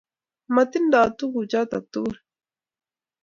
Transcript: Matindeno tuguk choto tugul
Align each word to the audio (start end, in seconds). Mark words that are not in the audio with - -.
Matindeno 0.55 1.01
tuguk 1.17 1.45
choto 1.51 1.77
tugul 1.91 2.17